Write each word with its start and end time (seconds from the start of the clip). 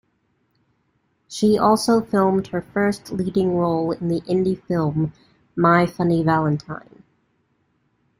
She 1.27 1.59
also 1.59 2.01
filmed 2.01 2.47
her 2.47 2.63
first 2.63 3.11
leading 3.11 3.55
role 3.55 3.91
in 3.91 4.07
the 4.07 4.21
indie 4.21 4.59
film 4.63 5.13
"My 5.55 5.85
Funny 5.85 6.23
Valentine". 6.23 7.03